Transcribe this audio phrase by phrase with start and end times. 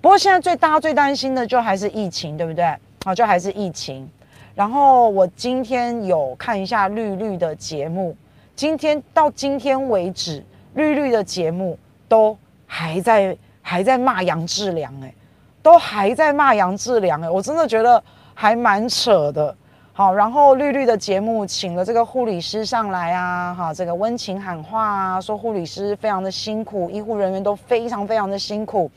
[0.00, 2.74] 不过现在最大家最担心的就还是疫情，对不对？
[3.04, 4.08] 好，就还是疫情。
[4.54, 8.16] 然后我今天有看一下绿绿的节目，
[8.56, 10.44] 今天到今天为止，
[10.74, 11.78] 绿绿的节目
[12.08, 12.36] 都
[12.66, 15.14] 还在还在骂杨志良，哎，
[15.62, 18.02] 都还在骂杨志良，哎，我真的觉得
[18.34, 19.54] 还蛮扯的。
[19.92, 28.90] 好，然后绿绿的节目请了这个护理师上来啊，哈，这个温情喊话啊，说护理师非常的辛苦，医护人员都非常非常的辛苦，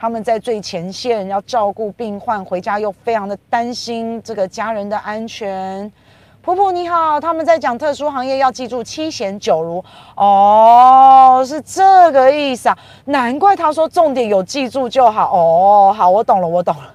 [0.00, 5.92] 他们在最前线要照顾病患，回家又非常的担心这个家人的安全。
[6.40, 9.84] 婆婆你好，他们在讲特殊行业要记住七贤九如，
[10.16, 16.94] 哦，是这个意思啊，难怪他说重点有记住就好，哦，好，我懂了，我懂了，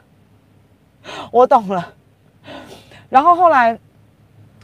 [1.29, 1.87] 我懂了。
[3.09, 3.77] 然后后来，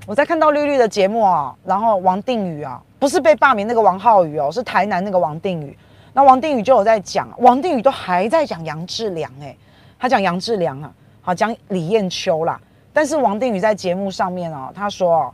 [0.08, 5.78] 我在看到绿绿的节目啊，然后王定宇啊，不是被罢免那个王浩宇哦，是台南那个王定宇。
[6.14, 9.56] 那王定宇就有在讲，王定宇都还在讲杨志良哎，
[9.98, 12.60] 他讲杨志良啊，好讲李艳秋啦。
[12.94, 15.34] 但是王定宇在节目上面哦，他说哦，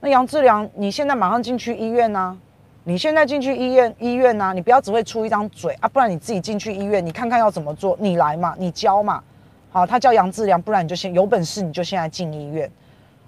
[0.00, 2.36] 那杨志良你现在马上进去医院呐，
[2.84, 9.22] 你现在进去医院医院呐，你不要只会出一张嘴啊，不然你自己进去医院，你看看要怎么做，你来嘛，你教嘛。
[9.70, 12.70] 好，他叫杨志良，不然你就先有本事你就现在进医院。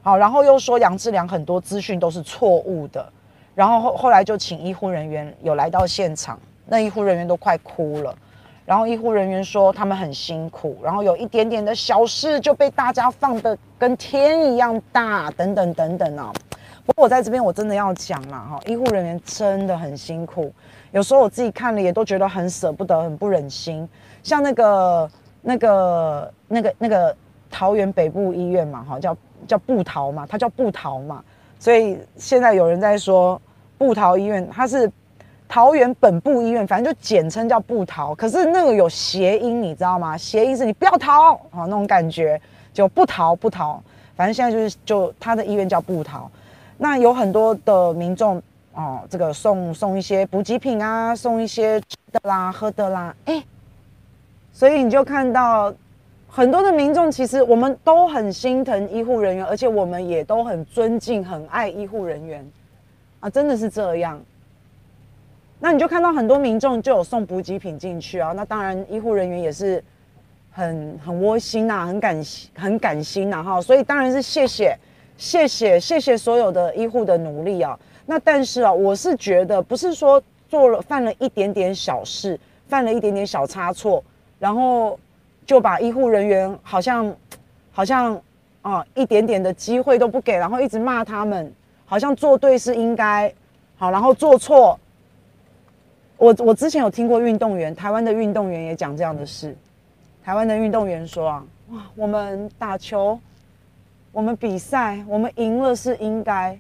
[0.03, 3.13] 好，然后又说杨志良很多资讯都是错误的，
[3.55, 6.41] 然后后后来就请医护人员有来到现场，
[6.71, 8.17] 那医护人员都快哭了。
[8.65, 16.33] 然后医护人员说他们很辛苦，然后有一点点的小事就被大家放得跟天一样大，等等等等啊。
[16.87, 20.51] 不过我在这边我真的要讲嘛，哈，医护人员真的很辛苦，
[20.93, 23.87] 有时候我自己看了也都觉得很舍不得，很不忍心，
[24.23, 25.11] 像那个。
[25.43, 27.17] 那个、那个、那个
[27.51, 29.17] 桃园北部医院嘛，哈，叫
[29.49, 31.25] 叫布桃嘛，它叫布桃嘛，
[31.59, 33.41] 所以现在有人在说
[33.79, 34.87] 布桃医院，它是
[35.51, 38.15] 桃园本部医院，反正就简称叫不桃。
[38.15, 40.17] 可是那个有谐音，你知道吗？
[40.17, 42.41] 谐音是你不要逃啊，那种感觉
[42.73, 43.83] 就不逃不逃。
[44.15, 46.31] 反正现在就是就他的医院叫不桃。
[46.79, 48.41] 那有很多的民众
[48.75, 53.43] 哦，这个送送一些补给品啊，送一些吃的啦、喝的啦，哎。
[54.53, 55.75] 所以你就看到
[56.29, 62.49] 很多的民众，其实我们都很心疼医护人员，而且我们也都很尊敬、很爱医护人员
[63.19, 64.21] 啊，真的是这样。
[65.63, 69.83] 那你就看到很多民众就有送补给品进去啊，那当然医护人员也是
[70.51, 72.23] 很很窝心呐，很感
[72.57, 73.61] 很感心呐哈。
[73.61, 74.75] 所以当然是谢谢
[75.19, 77.79] 谢谢谢谢所有的医护的努力啊。
[78.07, 84.03] 那但是啊，我是觉得不是说做了犯了一点点小事，犯了一点点小差错。
[84.39, 84.99] 然后
[85.45, 87.15] 就把医护人员好像
[87.71, 88.19] 好像
[88.63, 91.53] 啊一点点的机会都不给，然后一直骂他们，
[91.85, 93.31] 好像做对是应该，
[93.77, 94.81] 好，然后做错。
[96.21, 99.57] 我我之前有听过运动员，台湾的运动员也讲这样的事。
[100.23, 103.19] 台湾的运动员说啊，哇，我们打球，
[104.13, 106.59] 我们比赛，我们赢了是应该，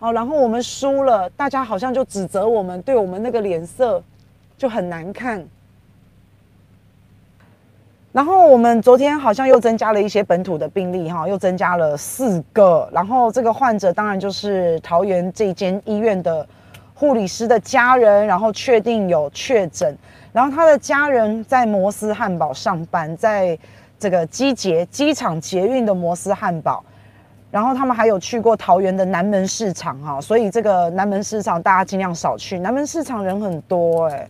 [0.00, 4.02] 好，然后我们输了，大家好像就指责我们，对我们那个脸色
[4.58, 5.46] 就很难看。
[8.10, 12.90] 然后我们昨天好像又增加了一些本土的病例哈，又增加了四个。
[12.92, 16.44] 然后这个患者当然就是桃园这间医院的
[17.00, 19.96] 护理师的家人，然后确定有确诊。
[20.34, 23.58] 然后他的家人在摩斯汉堡上班，在
[23.98, 26.84] 这个机捷机场捷运的摩斯汉堡。
[27.50, 34.28] 然后他们还有去过桃园的南门市场哈，所以这个南门市场大家尽量少去，南门市场人很多哎。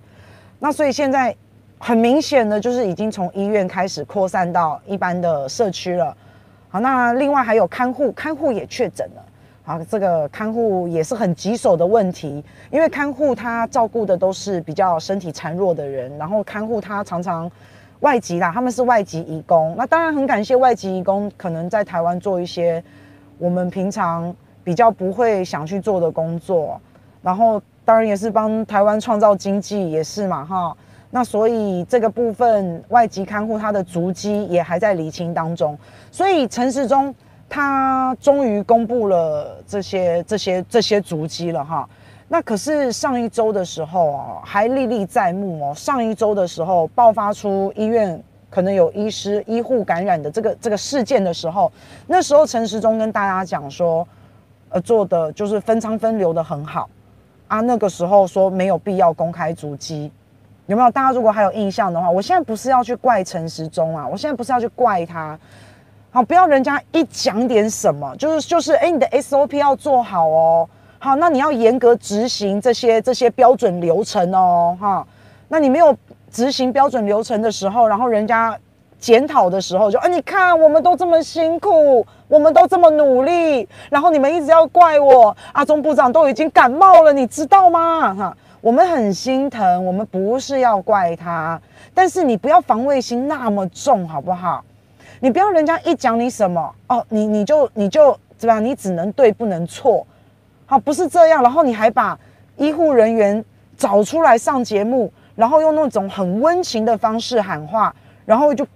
[0.61, 1.35] 那所以现在。
[1.83, 6.15] 很明显的就是已经从医院开始扩散到一般的社区了。
[6.69, 9.25] 好，那另外还有看护，看护也确诊了。
[9.63, 17.49] 好，这个看护也是很棘手的问题，因为看护他照顾的都是比较身体孱弱的人，然后看护他常常
[18.01, 19.75] 外籍啦，他们是外籍移工。
[19.77, 22.83] 那当然很感谢外籍移工，可能在台湾做一些
[23.39, 24.35] 我们平常
[24.65, 26.81] 比较不会想去做的工作，
[27.23, 30.77] 然后当然也是帮台湾创造经济，也是嘛，哈。
[31.11, 35.77] 那所以这个部分外籍看护他的足迹也还在厘清当中，
[36.11, 37.15] 所以陈时中
[37.51, 41.87] 他终于公布了这些这些这些足迹了哈。
[42.29, 45.75] 那可是上一周的时候啊，还历历在目哦。
[45.75, 51.71] 上一周的时候爆发出医院可能有医师医护感染的这个这个事件的时候，
[52.07, 54.07] 那时候陈时中跟大家讲说，
[54.69, 56.89] 呃，做的就是分仓分流的很好
[57.49, 57.61] 啊。
[57.61, 60.13] 那个时候说没有必要公开足迹。
[60.67, 60.91] 有没有？
[60.93, 65.37] 大家如果还有印象的话，我现在不是要去怪陈时中啊，我现在不是要去怪他，
[66.13, 70.69] 好，不要人家一讲点什么，就是就是，哎，你的 SOP 要做好哦，
[70.99, 75.07] 好，那你要严格执行这些这些标准流程哦，哈，
[75.47, 75.97] 那你没有
[76.29, 78.59] 执行标准流程的时候，然后人家
[78.99, 88.13] 检讨的时候就，就啊，你看我们都这么辛苦，我们都这么努力，然后你们一直要怪我，阿中部长都已经感冒了，你知道吗？
[88.13, 91.61] 哈，我们很心疼，我们不是要怪他，
[91.95, 94.65] 但是你不要防卫心那么重，好不好？
[95.23, 98.65] 你不要人家一讲你什么哦，你你就你就怎么样？
[98.65, 100.07] 你只能对不能错，
[100.65, 101.43] 好，不是这样。
[101.43, 102.19] 然后你还把
[102.57, 103.45] 医护人员
[103.77, 107.95] 找出来上节目，然后用那种很温情的方式喊话，
[108.25, 108.67] 然后就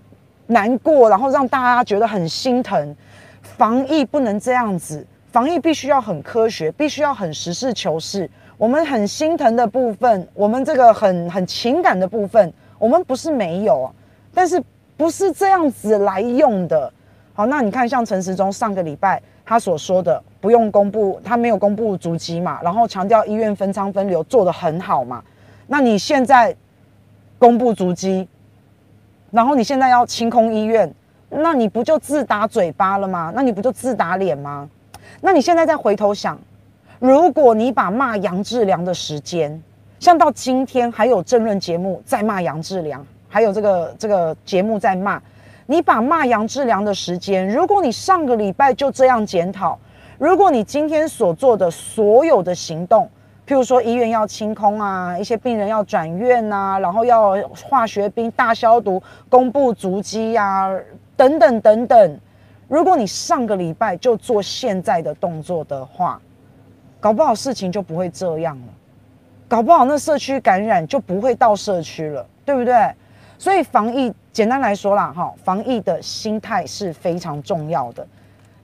[0.47, 2.95] 难过，然后让大家觉得很心疼。
[3.41, 8.29] 防疫不能这样子，防疫必须要很科学，必须要很实事求是。
[8.59, 13.91] 我们很心疼的部分，我们这个很很情感的部分，我们不是没有，
[14.35, 14.63] 但是。
[14.97, 16.93] 不是这样子来用的，
[17.33, 25.23] 好，那你看，像陈时中上个礼拜他所说的，不用公布，他没有公布足迹嘛，然后强调医院分舱分流做得很好嘛，
[25.67, 26.55] 那你现在
[27.39, 28.29] 公布足迹，
[29.31, 30.95] 然后你现在要清空医院，
[31.29, 33.33] 那你不就自打嘴巴了吗？
[33.35, 34.69] 那你不就自打脸吗？
[35.21, 36.39] 那你现在再回头想，
[37.01, 39.61] 如果你把骂杨志良的时间，
[39.99, 43.05] 像到今天还有政论节目在骂杨志良。
[43.35, 45.21] 还有这个这个节目在骂
[45.67, 49.77] 你，把骂杨志良的时间，如果你上个礼拜就这样检讨，
[50.19, 53.11] 如果你今天所做的所有的行动，
[53.45, 57.35] 譬如说医院要清空啊，一些病人要转院啊，然后要
[57.69, 60.71] 化学兵大消毒，公布足迹呀，
[61.17, 62.21] 等等等等，
[62.69, 66.23] 如果你上个礼拜就做现在的动作的话，
[67.01, 68.69] 搞不好事情就不会这样了，
[69.49, 72.95] 搞不好那社区感染就不会到社区了，对不对？
[73.45, 78.07] 所以防疫简单来说啦，哈，防疫的心态是非常重要的。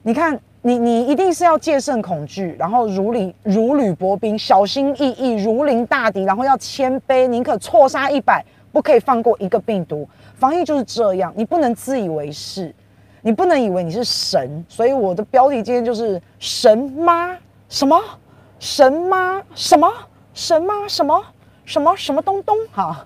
[0.01, 10.09] 你看，你你一定是要戒慎恐惧，然后如履如履薄冰，小心翼翼，如临大敌，然后要谦卑，宁可错杀一百，不可以放过一个病毒。
[10.33, 12.73] 防疫就是这样，你不能自以为是，
[13.21, 14.65] 你不能以为你是神。
[14.67, 17.37] 所以我的标题今天就是神妈
[17.69, 18.01] 什么
[18.57, 19.93] 神妈什么
[20.33, 21.23] 神妈什么
[21.65, 23.05] 什么什么东东哈。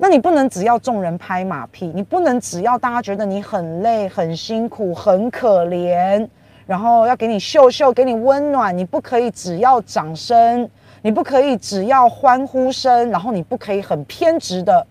[0.00, 6.24] 那你不能只要众人拍马屁，你不能只要大家觉得你很累、很辛苦、很可怜，
[6.66, 8.78] 然后要给你秀秀、给你温暖。
[8.78, 10.70] 你不可以只要掌声，
[11.02, 14.86] 你不可以只要欢呼声，然后你不可以很偏执的，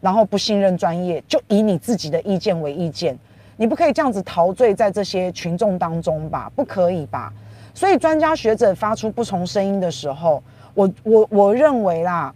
[0.00, 3.18] 然后不信任专业，就以你自己的意见为意见。
[3.56, 6.48] 你不可以这样子陶醉在这些群众当中吧？
[6.54, 7.32] 不可以吧？
[7.74, 10.40] 所以专家学者发出不同声音的时候，
[10.74, 12.32] 我我我认为啦。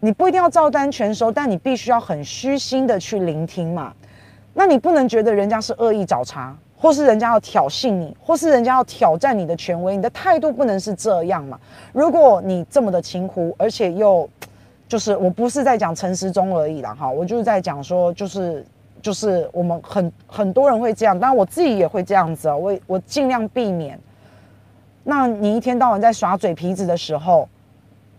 [0.00, 3.92] 你不一定要照单全收，但你必须要很虚心的去聆听嘛。
[4.52, 11.58] 那你不能觉得人家是恶意找茬，或是人家要挑衅你，或是人家要挑战你的权威，你的态度不能是这样嘛。
[11.92, 14.28] 如果你这么的轻忽，而且又
[14.86, 18.64] 就是我不是在讲陈时中而已啦，哈，我就是在讲说，就是
[19.02, 23.98] 就是我们很很多人会这样，当然我自己也会这样子啊，我我尽量避免。
[25.04, 27.48] 那你一天到晚在耍嘴皮子的时候。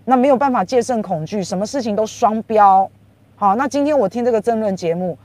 [0.10, 2.90] 那没有办法戒慎恐惧，什么事情都双标。
[3.36, 5.18] 好，那今天我听这个政论节目，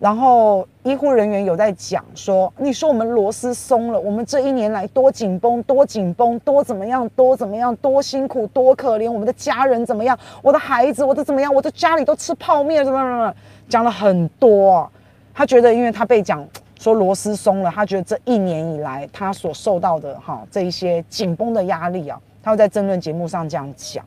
[0.00, 13.32] 然后医护人员有在讲说，你说我们螺丝松了，我们这一年来多紧绷，多紧绷，多怎么样，多怎么样，多辛苦，多可怜，我们的家人怎么样，我的孩子，我的怎么样，我的家里都吃泡面，什么什么，
[13.68, 14.90] 讲了很多。
[15.32, 16.44] 他觉得，因为他被讲
[16.80, 24.04] 说螺丝松了，他觉得这一年以来他所受到的哈这一些紧绷的压力啊，他会在争论节目上这样讲。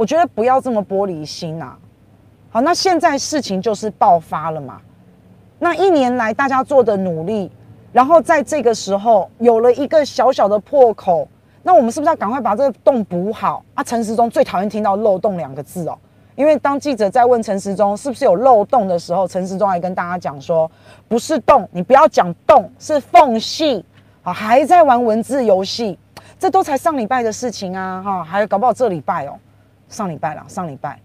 [0.00, 1.78] 我觉得不要这么玻璃心呐、啊。
[2.48, 4.80] 好，那现在事情就是爆发了嘛。
[5.58, 7.52] 那一年来大家做的努力，
[7.92, 11.28] 然后在这个时候有了一个小小的破口，
[11.62, 13.84] 那我们是不是要赶快把这个洞补好啊？
[13.84, 15.98] 陈时中最讨厌听到漏洞两个字哦，
[16.34, 20.70] 因为当记者在问陈时中是不是有漏洞的时候，陈时中还跟大家讲说，
[21.08, 23.84] 不是洞，你不要讲洞，是缝隙。
[24.22, 25.98] 好，还在玩文字游戏，
[26.38, 29.38] 这都才上礼拜的事情啊，哈，还搞不好这礼拜哦。
[29.90, 30.98] 上礼拜了，上礼拜，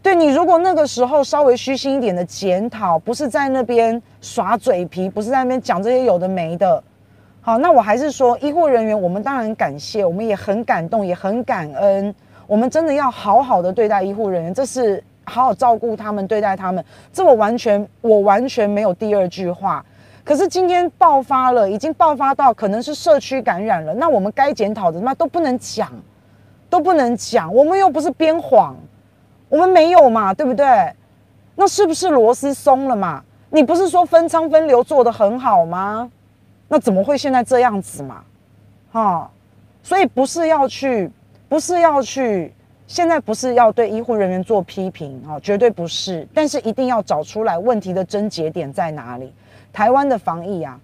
[0.00, 6.82] 对你如果那个时候稍微虚心一点的检讨，不是在那边耍嘴皮，不是在那边讲这些有的没的，
[7.42, 12.14] 好，那我还是说，医护人员，我们当然感谢，我们也很感动，也很感恩，
[12.46, 19.84] 我们真的要好好的对待医护人员，这是好好照顾他们，对待他们，这我完全我完全没有第二句话。
[20.24, 25.90] 可是今天爆发了，已经爆发到可能是社区感染了，那我们该检讨的那都不能讲。
[26.70, 28.76] 都不能讲，我们又不是编谎，
[29.48, 30.92] 我们没有嘛，对不对？
[31.54, 33.22] 那是不是螺丝松了嘛？
[33.50, 36.10] 你不是说分仓分流做得很好吗？
[36.68, 38.22] 那怎么会现在这样子嘛？
[38.92, 39.30] 哈，
[39.82, 41.10] 所以不是要去，
[41.48, 42.54] 不是要去
[42.86, 49.32] 现在不是要对医护人员做批评啊，绝对不是，但是一定要找出来问题的症结点在哪里。
[49.72, 50.78] 台湾的防疫啊，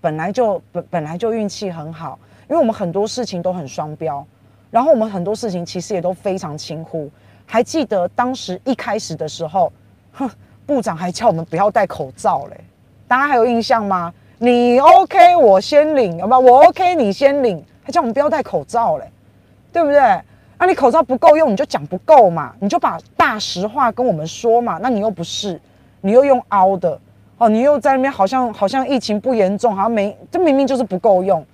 [0.00, 4.24] 本来就本本来就运气很好，因为我们很多事情都很双标，
[4.72, 7.08] 然后我们很多事情其实也都非常轻忽。
[7.44, 9.70] 还记得当时一开始的时候，
[10.12, 10.28] 哼，
[10.64, 12.56] 部长还叫我们不要戴口罩嘞，
[13.06, 14.12] 大家还有印象吗？
[14.38, 16.38] 你 OK，我先领，好吧？
[16.38, 19.04] 我 OK，你先领，还叫我们不要戴口罩嘞，
[19.70, 20.00] 对不对？
[20.00, 24.78] 那、啊、你口罩不够用，你就讲不够嘛，你就把大实话跟我们说嘛。
[24.80, 25.60] 那你又不是，
[26.00, 26.98] 你又用凹的。
[27.38, 31.44] 哦，你又在那边好像好像疫情不严重，好像没，这明明就是不够用，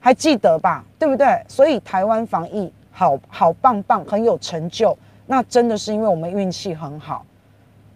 [0.00, 0.84] 还记得吧？
[0.98, 1.40] 对不对？
[1.46, 7.24] 所以台湾防疫好好棒棒，很有成就，那真的是因为我们运气很好。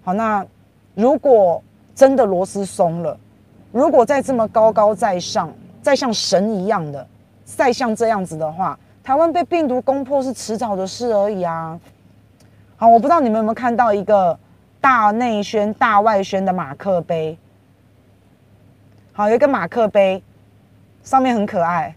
[0.05, 0.47] 好，那
[0.95, 1.63] 如果
[1.95, 3.19] 真的螺丝松了，
[3.73, 7.05] 如果再这么高高在上，再像神一样的，
[7.45, 11.81] 再像这样子的话，台湾被病毒攻破是迟早的事而已啊。
[12.77, 14.39] 好，我不知道你们有没有看到一个。
[14.81, 17.39] 大内宣、大外宣的马克杯，
[19.15, 20.23] 好，有一个马克杯，
[21.05, 21.95] 上面很可爱。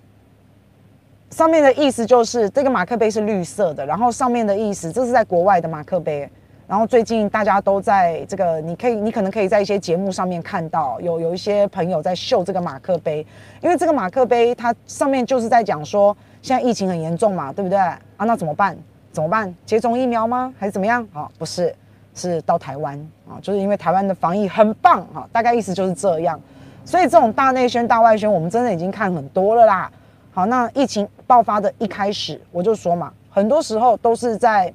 [1.31, 6.29] 上面的意思就是这个马克杯是绿色的，然后上面的意思，这是在国外的马克杯。
[6.67, 13.25] 然后最近大家都在这个，你可以，你可能可以在一些节目上面看到，有有一些朋友在秀这个马克杯，
[13.61, 17.79] 因为这个马克杯它上面就是在讲说，现在疫情很严重嘛，对不对？
[17.79, 18.77] 啊，那怎么办？
[19.11, 19.53] 怎么办？
[19.65, 20.53] 接种疫苗吗？
[20.59, 21.07] 还是怎么样？
[21.13, 21.73] 啊，不是。
[22.13, 22.97] 是到台湾
[23.29, 26.39] 啊，就是因为台湾的防疫很棒哈，大概意思就是这样。
[26.87, 29.91] 所以这种大内宣、大外宣，我们真的已经看很多了啦。
[30.31, 34.73] 好，那疫情爆发的一开始，我就说嘛，很多时候都是在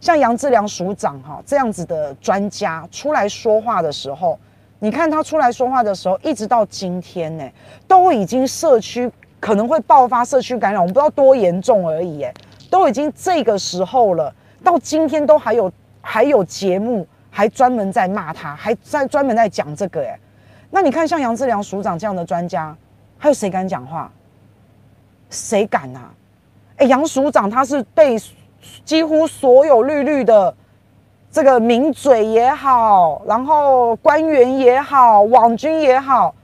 [0.00, 4.38] 像杨志良署长哈这样子的专家出来说话的时候，
[4.78, 7.46] 你看他出来说话的时候，一直到今天呢，
[7.86, 12.32] 都已经社区可能会爆发社区感染，我们不知道多严重而已，哎，
[12.70, 15.70] 都已经这个时候了，到今天都还有。
[16.02, 20.18] 还有节目还专门在骂他，还在专门在讲这个哎，
[20.70, 22.76] 那你看像杨志良署长这样的专家，
[23.18, 24.10] 还有谁敢讲话？
[25.28, 26.10] 谁敢啊？
[26.76, 28.16] 哎，杨署长他是被
[28.84, 30.54] 几乎所有绿绿的
[31.30, 36.34] 这个名嘴也好，然后官员也好，网军也好，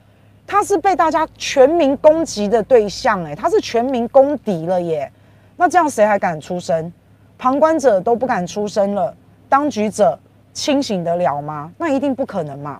[0.45, 5.11] 他是被大家全民攻击的对象哎，他是全民公敌了耶。
[5.55, 6.91] 那这样谁还敢出声？
[7.37, 9.15] 旁观者都不敢出声了。
[9.49, 10.17] 当局者
[10.53, 11.71] 清醒得了吗？
[11.77, 12.79] 那一定不可能嘛。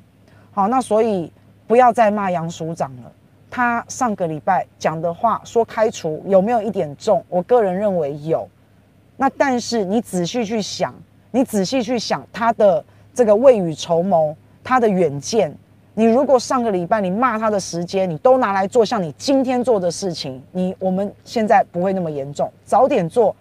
[0.52, 1.32] 好，那所以
[1.68, 3.12] 不要再骂杨署长了。
[3.50, 7.24] 他上个礼拜讲的话说开除有没有一点重？
[7.30, 8.48] 我个人认为有。
[9.16, 10.94] 那但是你仔细去想，
[11.32, 12.84] 你仔细去想他的
[13.14, 15.56] 这个未雨绸缪，他的远见。
[15.94, 23.36] 你如果上个礼拜你骂他的时间，你都拿来做像你今天做的事情，你我们现在不会那么严重，早点做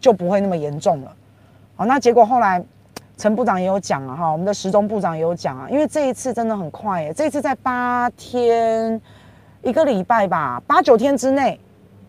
[0.00, 1.16] 就不会那么严重了。
[1.76, 2.62] 好，那结果后来。
[3.18, 9.00] 陈部长也有讲啊，哈，我们的时钟部长也有讲啊，因为这一次真的很快耶，这一次在八天
[9.62, 11.60] 一个礼拜吧，八九天之内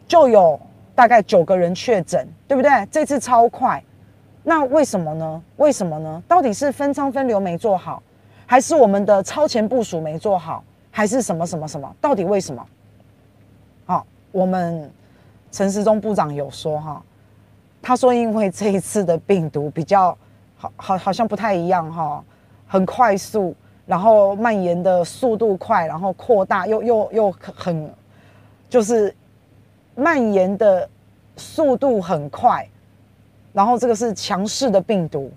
[0.07, 0.59] 就有
[0.95, 2.71] 大概九个人确诊，对不对？
[2.89, 3.83] 这次超快，
[4.41, 5.43] 那为什么呢？
[5.57, 6.23] 为什么呢？
[6.27, 8.01] 到底是分仓分流没做好，
[8.47, 11.95] 还是我们的超前部署没做好，还是什么什么什么？
[12.01, 12.65] 到底为什么？
[13.85, 14.89] 好，我们
[15.51, 17.03] 陈时中部长有说哈，
[17.83, 20.17] 他说因为这一次的病毒比较。
[20.77, 22.23] 好，好像不太一样哈，
[22.67, 23.55] 很快速，
[23.85, 27.91] 然后蔓延的速度快，然后扩大又又又很，
[28.69, 29.15] 就是
[29.95, 30.87] 蔓延的
[31.37, 32.67] 速度很快，
[33.51, 35.31] 然后这个是强势的病毒，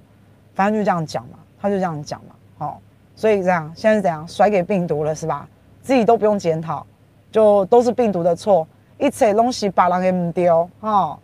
[0.54, 2.80] 反正就这样讲嘛，他就这样讲嘛，好，
[3.14, 5.48] 所以这样现在是怎样甩给病毒了是吧？
[5.82, 6.86] 自己都不用检讨，
[7.30, 8.66] 就都是病毒的错，
[8.98, 11.18] 一切东西把人给丢哈。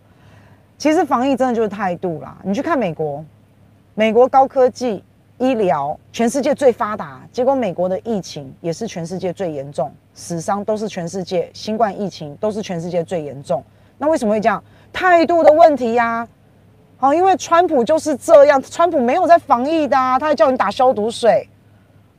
[0.79, 3.25] 其实防疫真的就是态度啦，你去看美国。
[3.95, 5.05] 美国高科技
[5.37, 13.63] 医疗，全世界最发达，结果美国的疫情也是全世界最严重，死伤都是全世界，新冠疫情都是全世界最严重。
[13.99, 14.65] 那为什么会这样？
[14.95, 16.29] 态度的问题呀、啊。
[16.97, 21.47] 好，因为川普就是这样，川普没有在防疫的、啊，他还叫你打消毒水。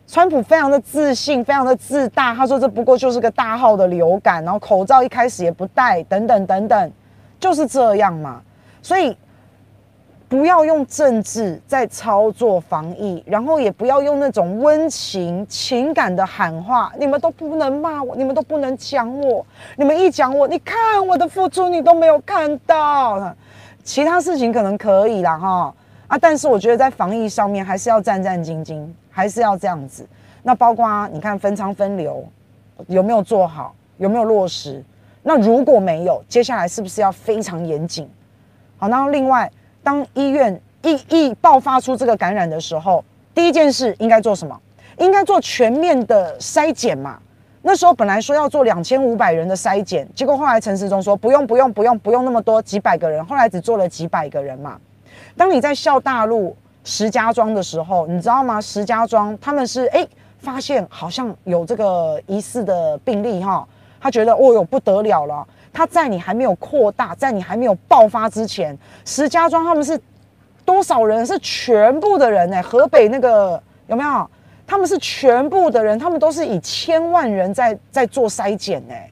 [0.05, 6.91] 川普非常的自信，非常的自大，他说这不过就是个大号的流感，然后口罩一开始也不戴，等等等等，
[7.39, 8.43] 就是这样嘛。
[8.79, 9.17] 所以。
[10.33, 16.91] 不要用政治在操作防疫，然后也不要用那种温情情感的喊话。
[16.97, 19.45] 你们都不能骂我，你们都不能讲我。
[19.77, 23.31] 你们一讲我，你看我的付出你都没有看到。
[23.83, 25.71] 其他事情可能可以啦哈
[26.07, 30.03] 啊，但是我觉得在防疫上面还是要战战兢兢，还是要这样子。
[30.41, 32.27] 那包括你看分仓分流
[32.87, 34.83] 有没有做好，有没有落实？
[35.21, 38.09] 那如果没有，接下来是不是要非常严谨？
[38.79, 39.47] 好，那另外。
[39.83, 43.03] 当医院一一爆发出这个感染的时候，
[43.35, 44.59] 第一件事应该做什么？
[44.97, 47.19] 应该做全面的筛检嘛。
[47.61, 54.77] 那时候本来说要做两千五百人的筛检，结果后来陈时中说不用不用不用不用那么多，几百个人，后来只做了几百个人嘛。
[55.37, 58.59] 当你在孝大陆石家庄的时候，你知道吗？
[58.59, 60.05] 石家庄他们是哎
[60.39, 63.65] 发现好像有这个疑似的病例哈，
[63.99, 65.47] 他觉得哦哟不得了了。
[65.73, 69.99] 他在你还没有扩大，在你还没有爆发之前，石家庄他们是
[70.63, 71.25] 多少人？
[71.25, 74.29] 是全部的人哎，河北那个有没有？
[74.65, 79.09] 他们是全部的人，他们都是以千万人在在做筛检哎，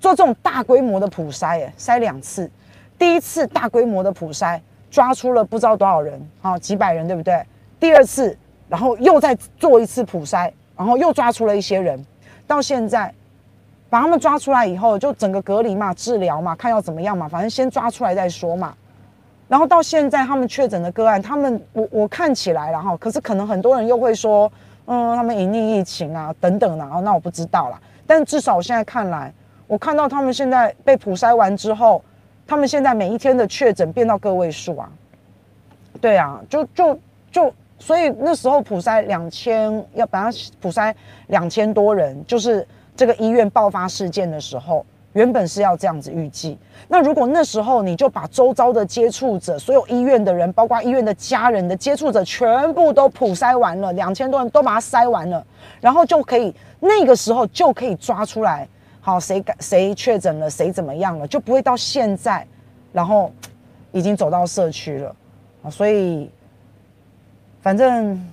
[0.00, 2.50] 做这种大规模的普筛哎，筛两次，
[2.98, 7.40] 第一次大规模的普筛抓出了不知道多少人啊，几百人对不对？
[7.78, 8.36] 第二次，
[8.68, 12.04] 然后又再做一次普筛，然后又抓出了一些人，
[12.46, 13.14] 到现在
[13.90, 18.72] 把他们抓出来以后，就整个隔离嘛，治疗嘛，看要怎么样嘛，反正先抓出来再说嘛。
[19.48, 24.50] 然后到现在他们确诊的个案，他们我我看起来了哈，可是可能很多人又会说。
[24.92, 27.80] 嗯，他们隐匿疫情啊，等等的，那我不知道啦。
[28.08, 29.32] 但至少我现在看来，
[29.68, 32.02] 我看到他们现在被普筛完之后，
[32.44, 34.90] 他们现在每一天的确诊变到个位数啊。
[36.00, 36.98] 对啊，就就
[37.30, 40.92] 就，所以那时候普筛两千，要把它普筛
[41.28, 42.66] 两千多人，就是
[43.00, 44.84] 这个医院爆发事件的时候。
[45.14, 55.44] 原本是要这样子预计，那如果那时候你就把周遭的接触者，所有医院的人，包括医院的家人的接触者，全部都普筛完了，两千多人都把它筛完了，
[55.80, 58.68] 然后就可以那个时候就可以抓出来，
[59.00, 62.46] 好，谁感谁确诊了，谁怎么样了，就不会到现在，
[62.92, 63.32] 然后
[63.90, 65.16] 已经走到社区了，
[65.64, 66.30] 啊，所以
[67.60, 68.24] 反正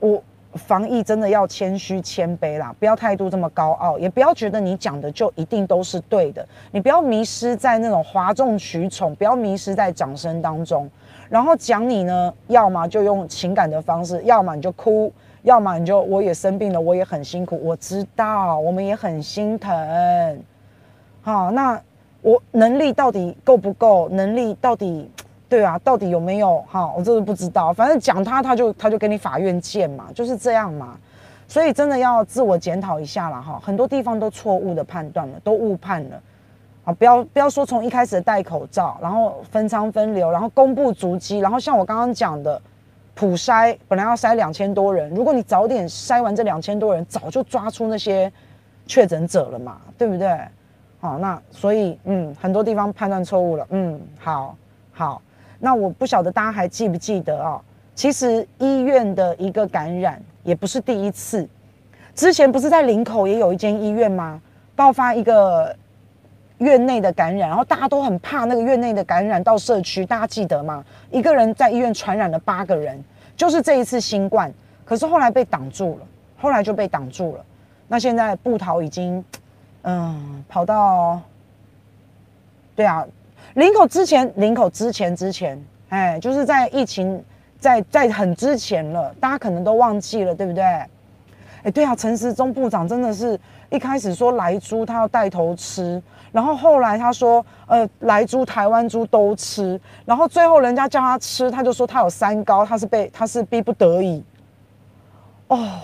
[0.00, 0.22] 我。
[0.56, 6.46] 防疫真的要谦虚谦卑啦，不要态度这么高傲，也不要觉得你讲的就一定都是对的。
[6.72, 10.88] 你不要迷失在那种哗众取宠，不要迷失在掌声当中。
[11.28, 20.42] 然后讲你呢，要么就用情感的方式，要么你就哭，要么你就我也生病了，我也很辛苦，我知道，我们也很心疼。
[21.22, 21.80] 好，那
[22.22, 24.08] 我能力到底够不够？
[24.08, 25.10] 能力到底？
[25.48, 26.92] 对啊，到底有没有哈？
[26.96, 27.72] 我真的不知道。
[27.72, 30.98] 反正讲他，他就他就跟你法院见嘛，就是这样嘛。
[31.48, 33.60] 所以真的要自我检讨一下了哈。
[33.64, 36.20] 很多地方都错误的判断了，都误判了
[36.84, 36.92] 啊！
[36.92, 42.60] 不要不要说从一开始戴口罩，然后分仓分流，然后公布足迹，然后像我刚刚讲的
[43.14, 48.32] 普筛，本来要筛两千多人，如果你早点筛完这两千多人，早就抓出那些
[48.84, 50.36] 确诊者了嘛，对不对？
[50.98, 53.64] 好，那所以嗯，很多地方判断错误了。
[53.70, 54.56] 嗯，好，
[54.92, 55.22] 好。
[55.58, 57.60] 那我不晓得大家还记不记得啊、哦？
[57.94, 61.48] 其实医院的一个感染也不是第一次，
[62.14, 64.38] 之前不是在林口也有一间医院吗？
[64.74, 65.74] 爆发一个
[66.58, 70.84] 院内的感染，然后大家都很怕那个院内的感染到社区，大家记得吗？
[71.10, 73.02] 一个人在医院传染了八个人，
[73.34, 74.52] 就是这一次新冠，
[74.84, 77.44] 可是后来被挡住了，后来就被挡住了。
[77.88, 79.24] 那现在布桃已经
[79.82, 81.18] 嗯跑到，
[82.74, 83.06] 对啊。
[83.56, 87.24] 林口之前，林口之前之前，哎，就是在疫情
[87.58, 90.62] 在在很之前了，大家可能都忘记了，对不对？
[90.62, 93.40] 哎，对啊，陈时中部长真的是
[93.70, 104.22] 一开始说莱猪他要带头吃，然后后来他说呃莱猪、台湾猪都吃，然后最后人家叫他吃，他就说他有三高，他是被他是逼不得已。
[105.48, 105.80] 哦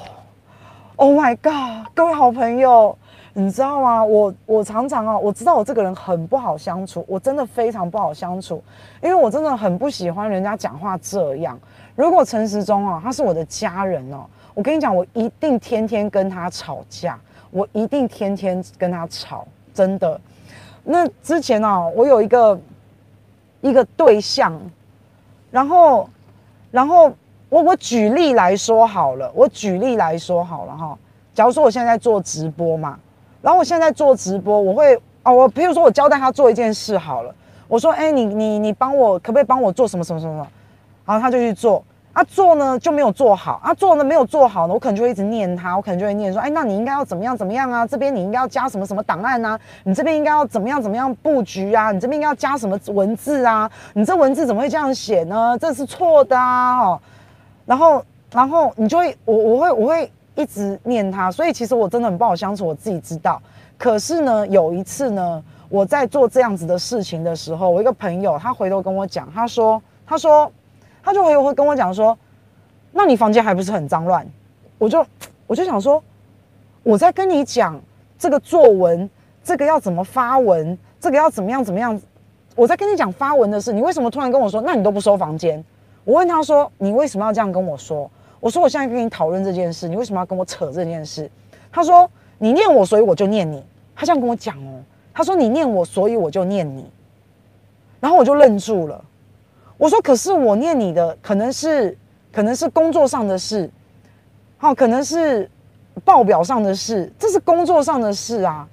[0.97, 2.99] ，Oh my God，各位好朋友。
[3.35, 4.05] 你知道吗？
[4.05, 8.63] 我我常常啊，我知道我这个人很不好相处，我真的非常不好相处，
[9.03, 11.59] 因为我真的很不喜欢人家讲话这样。
[11.97, 17.19] 如果陈时中啊，他是我的家人哦，我跟你讲，我一定天天跟他吵架，
[17.51, 20.21] 我一定天天跟他吵，真的。
[20.85, 22.61] 那之前啊，我有一个
[23.63, 24.61] 一个对象，
[25.51, 26.07] 然后
[26.71, 27.11] 然后
[27.49, 30.99] 我我举例来说好了，我举例来说好了哈，
[31.33, 32.99] 假如说我现在在做直播嘛。
[33.43, 37.35] 然后我现在做直播，我会哦，我比如说我交代他做一件事好了，
[37.69, 40.47] 我说，哎，你你你帮我，可不可以帮我做什么什么什么？
[41.05, 47.85] 然后他就去做，啊做呢就没有做好，啊做呢没有做好呢，我可能就会一直念他，我可能就会念说，哎，那你应该要怎么样怎么样啊？
[47.85, 49.59] 这边你应该要加什么什么档案啊？
[49.83, 51.91] 你这边应该要怎么样怎么样布局啊？
[51.91, 53.69] 你这边应该要加什么文字啊？
[53.95, 55.59] 你这文字怎么会这样写呢？
[55.61, 56.79] 这是错的啊！
[56.79, 57.01] 哦，
[57.67, 60.11] 然后然后你就会，我我会我会。
[60.35, 63.41] 一直念他，所以其实我真的很不好相处，我自己知道。
[63.77, 70.51] 可是呢，有一次呢，我在做这样子的事情的时候，我一个朋友他回头跟我讲，他说，他说，
[71.03, 72.17] 他就回头会跟我讲说，
[72.93, 74.27] 那你房间还不是很脏乱？
[74.79, 75.05] 我就
[75.47, 76.03] 我就想说，
[76.83, 77.81] 我在跟你讲
[78.19, 79.09] 这个作文，
[79.43, 82.01] 这个要怎么发文，这个要怎么样怎么样，
[82.55, 84.61] 我在跟你讲发文的事，你为什么突然跟我说？
[84.63, 85.63] 那你都不收房间？
[86.05, 88.11] 我问他说，你为什么要这样跟我说？
[88.43, 91.31] 我说我现在跟你讨论这件事，你为什么要跟我扯这件事？
[91.71, 93.65] 他说你念我，所以我就念你。
[93.95, 94.83] 他这样跟我讲哦，
[95.15, 96.91] 他说你念我，所以我就念你。
[98.01, 99.05] 然后我就愣住了。
[99.79, 101.97] 我说可是我念你的，可能是
[102.33, 103.71] 可能是工作上的事，
[104.59, 105.49] 好，可能是
[106.05, 108.69] 报表上的事，这是工作上的事啊。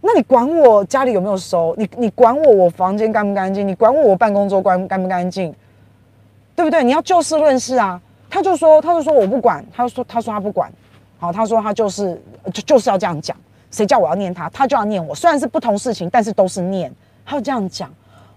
[0.00, 1.76] 那你管我家里有没有收？
[1.78, 3.68] 你你管我我房间干不干净？
[3.68, 5.54] 你管我我办公桌干干不干净？
[6.56, 6.82] 对不对？
[6.82, 8.02] 你要就事论事啊。
[8.28, 9.64] 他就说，他就说我不管。
[9.72, 10.72] 他说，他说他不管。
[11.18, 12.20] 好，他说他就是
[12.52, 13.36] 就就是要这样讲。
[13.70, 15.14] 谁叫我要念他，他就要念我。
[15.14, 16.92] 虽然是不同事情，但是都是念。
[17.24, 17.90] 他就这样讲。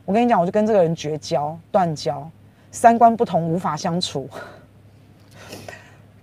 [0.06, 2.30] 我跟你讲，我就跟这个人绝交、断交，
[2.72, 4.28] 三观不同，无法相处。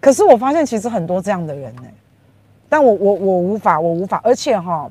[0.00, 1.82] 可是我发现其实很多这样的人呢、
[2.68, 4.20] 但我我我无法，我无法。
[4.24, 4.90] 而且哈，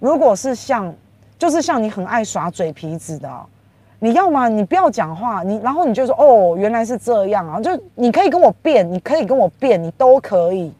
[0.00, 0.92] 如果是像，
[1.38, 3.30] 就是像你很爱耍嘴皮子的。
[4.04, 4.48] 你要吗？
[4.48, 10.72] 你不要讲话，你然后你就说哦，原来是这样啊，就你可以跟我辩，你可以跟我辩，你都可以，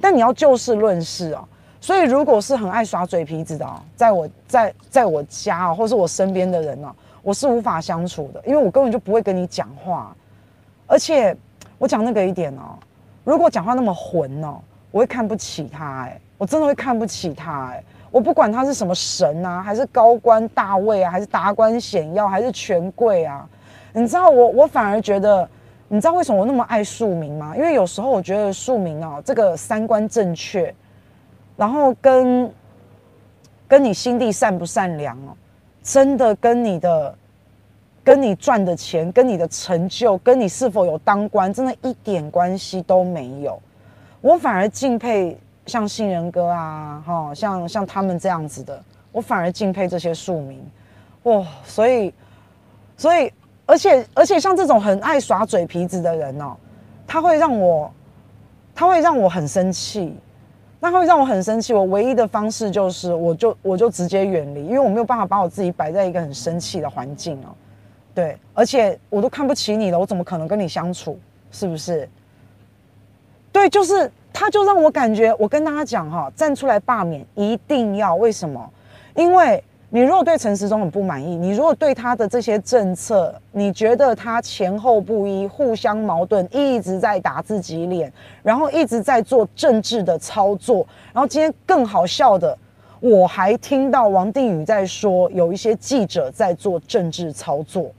[0.00, 1.44] 但你要就事论事啊。
[1.80, 10.14] 所以如果是很爱耍嘴皮子的啊，在我在在我家啊，或是我身边的人啊，我是无法相处的，因为我根本就不会跟你讲话。
[10.86, 11.36] 而且
[11.76, 12.78] 我讲那个一点哦，
[13.24, 14.60] 如果讲话那么混哦，
[14.92, 17.82] 我会看不起他哎，我真的会看不起他哎。
[18.10, 23.48] 我不管他是什么神啊，还是高官大位啊，还是达官显要，还是权贵啊，
[23.92, 25.48] 你知道我我反而觉得，
[25.86, 27.54] 你知道为什么我那么爱庶民吗？
[27.56, 30.74] 因为有时候我觉得庶民啊，这个三观正确，
[31.56, 32.52] 然后跟
[33.68, 35.30] 跟你心地善不善良哦，
[35.80, 37.14] 真的跟你的
[38.02, 43.62] 跟你赚的钱，跟你的成就，跟你是否有当官，真的一点关系都没有。
[44.20, 45.38] 我反而敬佩。
[45.70, 50.60] 像杏仁哥啊，哈，像像他们这样子的，我反而敬佩这些庶民，
[51.22, 51.46] 哇！
[51.64, 52.12] 所以，
[52.96, 53.32] 所以，
[53.66, 56.56] 而且而且像这种很爱耍嘴皮子的人哦，
[57.06, 57.88] 他会让我，
[58.74, 60.12] 他会让我很生气，
[60.80, 61.72] 那会让我很生气。
[61.72, 67.54] 我唯一的方式就是，我就我就直接远离，因为我没有办法把我自己摆在一个很生气的环境哦。
[68.12, 71.16] 对，而且我都看不起你了，我怎么可能跟你相处？
[71.52, 72.08] 是不是？
[73.52, 74.10] 对，就是。
[74.32, 78.14] 他就让我感觉，我跟大家讲哈，站出来罢免一定要。
[78.14, 78.70] 为什么？
[79.14, 88.10] 因为你如果对陈时中很不满意，你如果对他的这些政策，你觉得他前后不一、互相矛盾，一直在打自己脸，
[88.42, 92.56] 然后一直在做政治的操作，然后今天更好笑的，
[93.00, 97.90] 我还听到王定宇在说，有一些记者在做政治操作。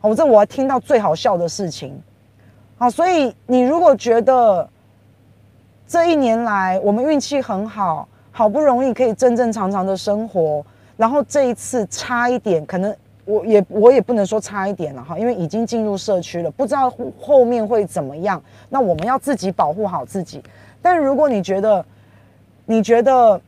[0.00, 2.00] 好，这我还听到最好笑的事情。
[2.78, 4.68] 好，所以你如果觉得。
[5.88, 10.64] 这一年来，我们运气很好，好不容易可以正正常常的生活。
[10.96, 12.94] 然后这一次差一点，可能
[13.24, 18.42] 我也我也不能说差一点了哈，因为已经进入社区了，不知道后面会怎么样。
[18.68, 20.42] 那我们要自己保护好自己。
[20.82, 21.84] 但如果你觉得，
[22.64, 23.40] 你觉得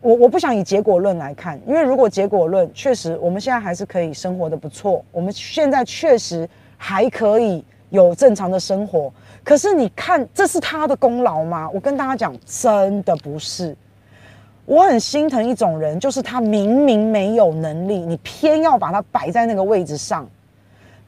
[0.00, 9.12] 我我不想以结果论来看，因为如果结果论确实我们现在还是可以生活的不错，我们现在确实还可以有正常的生活。
[9.42, 11.68] 可是你看，这是他的功劳吗？
[11.72, 13.76] 我跟大家讲，真的不是。
[14.66, 20.28] 我很心疼一种人，就是他明明没有能力，你偏要把他摆在那个位置上，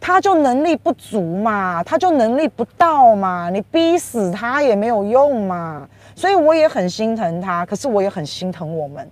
[0.01, 5.88] 他就能力不足嘛，他就能力不到嘛，你逼死他也没有用嘛。
[6.16, 9.09] 所以我也很心疼他，可是我也很心疼我们。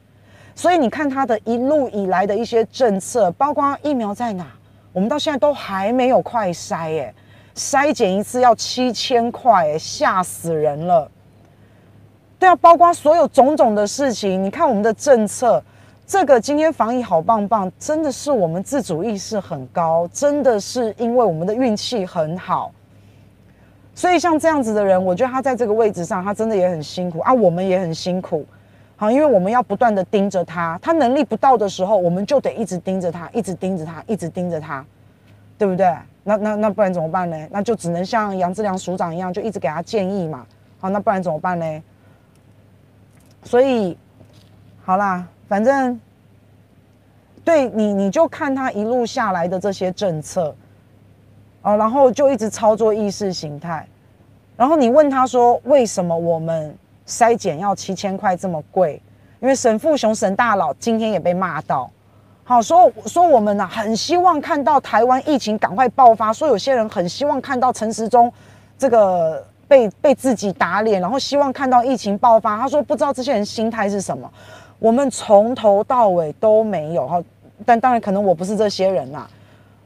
[0.57, 4.47] 所以你看他的一路以来的一些政策，包括疫苗在哪，
[4.93, 7.15] 我们到现在都还没有快筛耶。
[7.55, 11.11] 筛检一次要七千块，吓死人了。
[12.39, 15.63] 对啊，包括所有种种的事情，你看我们的政策，
[16.07, 22.73] 这个今天防疫好棒棒，真的是我们自主意识很高，真的是因为我们的运气很好。
[23.95, 28.47] 所以像这样子的人，我觉得他在这个位置上，他真的也很辛苦啊，我们也很辛苦。
[28.97, 34.83] 好，因为我们要不断的盯着他，他能力不到的时候，我们就得一直盯着他，一直盯着他，一直盯着他，
[35.59, 35.95] 对不对？
[36.23, 37.49] 那那那不然怎么办呢？
[37.51, 40.47] 那就只能像杨志良署长一样，就一直给他建议嘛。
[40.79, 41.83] 好，那不然怎么办呢？
[43.43, 43.97] 所以，
[44.83, 45.99] 好啦，反正
[47.43, 50.55] 对你，你就看他一路下来的这些政策，
[51.63, 53.87] 哦，然后就一直操作意识形态。
[54.57, 59.01] 然后你问他说，为什么我们筛检要七千块这么贵？
[59.41, 61.91] 因为沈富雄沈大佬今天也被骂到。
[62.51, 66.33] 好说说我们呐、很希望看到台湾疫情赶快爆发。
[66.33, 68.33] 说有些人很希望看到陈时中
[68.77, 72.59] 这个被被自己打脸，然后希望看到疫情爆发。
[72.59, 74.29] 他说不知道这些人心态是什么。
[74.81, 77.23] 我们从头到尾都没有哈，
[77.65, 79.31] 但当然可能我不是这些人啦。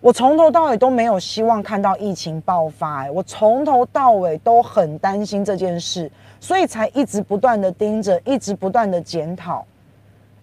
[0.00, 9.62] 我从头到尾都没有希望看到疫情爆发，欸，我从头到尾都很担心这件事，所以才一直不断的盯着，一直不断的检讨。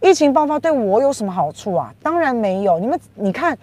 [0.01, 1.93] 疫情爆发对我有什么好处啊？
[2.01, 2.79] 当然没有。
[2.79, 3.57] 你们你看，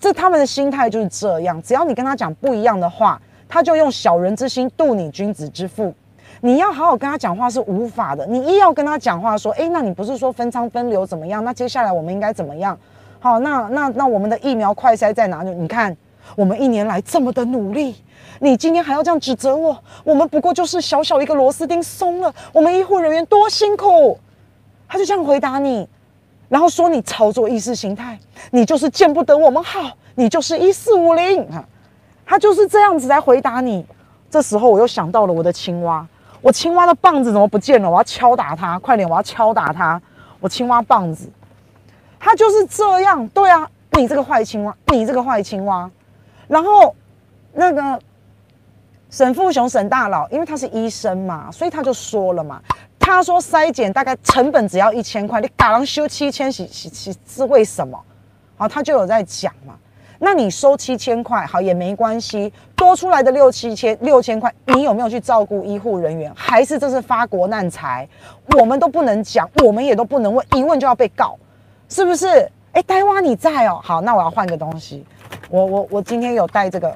[0.00, 5.92] 这他们的心态就是这样，只要你跟他讲不一样的话，他就用小人之心度你君子之腹。
[6.40, 11.44] 你要好好跟他讲话是无法的，你一要跟他讲话说，诶，那你不是说分仓分流怎么样？
[11.44, 12.78] 那接下来我们应该怎么样？
[13.20, 15.50] 好，那那那我们的疫苗快筛在哪里？
[15.50, 15.94] 你看，
[16.36, 17.96] 我们一年来这么的努力，
[18.40, 19.76] 你今天还要这样指责我？
[20.04, 24.18] 我们不过就是小小一个螺丝钉松了，我们医护人员多辛苦。
[24.88, 25.88] 他就这样回答你，
[26.48, 28.18] 然后说你操作意识形态，
[28.50, 31.64] 你就是见不得我们好，你就是一四五零啊。
[32.24, 33.86] 他就是这样子来回答你。
[34.28, 36.04] 这时候我又想到了我的青蛙，
[36.42, 37.88] 我青蛙的棒子怎么不见了？
[37.88, 40.00] 我要敲打它，快点，我要敲打它，
[40.40, 41.30] 我青蛙棒子。
[42.18, 45.88] 他就是这样，对啊，你这个坏青蛙，你这个坏青蛙。
[46.48, 46.94] 然后
[47.52, 48.00] 那个
[49.08, 52.60] 沈富雄沈大佬，因为他是医生嘛，所以他就说了嘛，
[53.06, 57.96] 他说筛检大概成本只要一千块，你打狼修七千，是是是是为什么？
[58.56, 59.74] 好，他就有在讲嘛。
[60.18, 66.32] 那你收七千块，好也没关系，多出来的六七千六千块，你有没有去照顾医护人员？
[66.34, 68.08] 还是这是发国难财？
[68.58, 71.38] 我们都不能讲，我们也都不能问，一问就要被告。
[71.88, 72.50] 是不是？
[72.72, 73.80] 哎、呆蛙你在哦。
[73.84, 75.06] 好，那我要换个东西。
[75.48, 76.92] 我我我今天有带这个，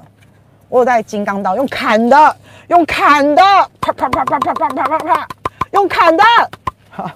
[0.68, 3.42] 我有带金刚刀，用砍的，用砍的，
[3.81, 5.29] 啪啪啪啪啪啪啪啪啪，
[5.72, 6.24] 用砍的。
[6.90, 7.14] 哈，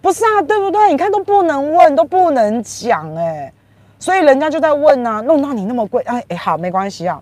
[0.00, 0.90] 不是啊，对不对？
[0.90, 3.52] 你看都不能问，都不能讲，哎，
[3.98, 7.20] 所以人家就在问啊，弄到你那么贵，哎哎，好，没关系啊。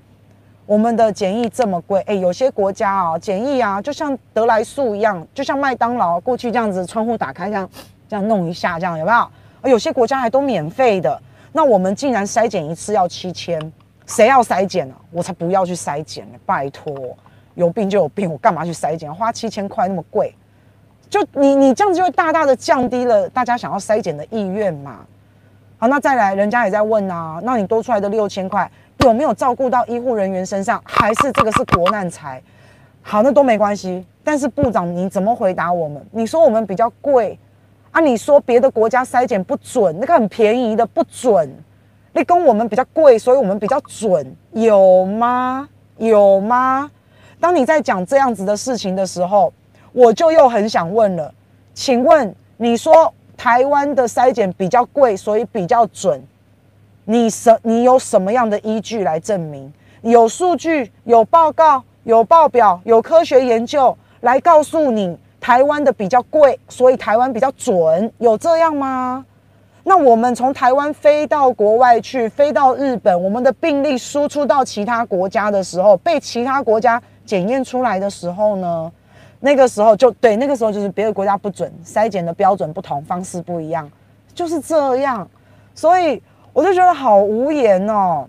[0.67, 7.69] 我们的检疫这么贵，哎，有些国家啊，检疫啊，就像得来速一样，就像麦当劳过去这样子，窗户打开这样。
[8.09, 9.71] 这样弄一下，这样有没有？
[9.71, 13.61] 有些国家还都免费的，那我们竟然筛检一次要七千，
[14.07, 14.95] 谁要筛检呢？
[15.11, 16.39] 我才不要去筛检呢！
[16.47, 16.95] 拜托，
[17.57, 19.13] 有病就有病，我干嘛去筛检？
[19.13, 20.33] 花七千块那么贵，
[21.11, 25.01] 就你你这样子就会大大的降低了大家想要筛检的意愿嘛。
[25.79, 30.81] 好，那再来，人家也在问啊，那你多出来的六千块有没有照顾到医护人员身上？
[30.85, 32.41] 还是这个是国难财？
[33.03, 34.07] 好，那都没关系。
[34.23, 36.01] 但是部长你怎么回答我们？
[36.13, 37.39] 你说我们比较贵。
[37.93, 41.51] 啊，你说别的国家筛检不准，那个很便宜的不准，
[42.13, 45.67] 你跟我们比较贵，所以我们比较准，有吗？
[45.97, 46.91] 有吗？
[47.41, 49.53] 当你在讲这样子的事情的时候，
[49.93, 51.33] 我就又很想问了，
[51.75, 56.23] 请问你说台湾的筛检比较贵，所以比较准，
[57.05, 59.73] 你什你有什么样的依据来证明？
[60.03, 65.17] 有数据、有报告、有报表、有科学研究来告诉你？
[65.39, 69.25] 台湾的比较贵，所以台湾比较准，有这样吗？
[69.85, 78.91] 那我们从台湾飞到国外去，飞到日本，我们的病例输出到其他国家的时候，被其他国家检验出来的时候呢？
[79.41, 83.91] 那个时候就对，那个时候就是别的国家不准，筛检的标准不同，方式不一样，
[84.33, 85.29] 就是这样。
[85.75, 86.23] 所以
[86.55, 88.27] 我就觉得好无言哦，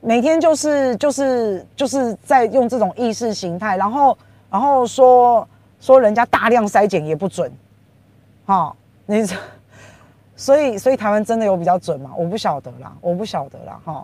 [0.00, 4.16] 每天就是就是就是在用这种意识形态，然后
[4.50, 5.46] 然后说。
[5.80, 7.52] 说人家大量筛检也不准，
[8.46, 9.22] 好，你
[10.34, 12.10] 所以所以台湾真的有比较准吗？
[12.16, 14.02] 我不晓得啦，我不晓得啦，哈。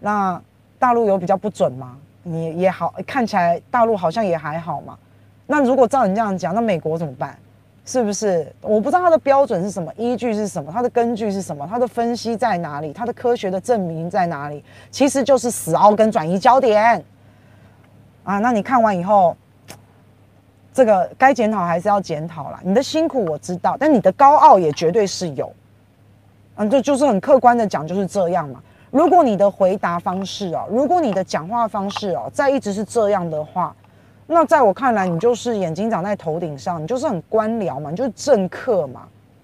[0.00, 0.42] 那
[0.76, 1.96] 大陆有比较不准吗？
[2.24, 4.98] 你也好，看起来大陆好像也还好嘛。
[5.46, 7.38] 那如果照你这样讲，那美国怎么办？
[7.86, 8.52] 是不是？
[8.60, 14.64] 我不知道它的标准是什么，依据是什么，它的根据是什么，它的分析在哪里，它的科学的证明在哪里？
[14.90, 17.04] 其实就是死凹跟转移焦点
[18.24, 18.38] 啊。
[18.40, 19.36] 那你看完以后。
[20.76, 22.58] 这个该检讨还是要检讨啦。
[22.64, 25.54] 你的辛苦我知道，但你的高傲也绝对是有。
[26.56, 28.60] 嗯，就就是很客观的讲，就是这样嘛。
[28.94, 33.74] 如果你的回答方式哦，如果你的讲话方式哦，再一直是这样的话，
[34.28, 39.02] 那在我看来，你就是眼睛长在头顶上，你就是很官僚嘛，你就是政客嘛，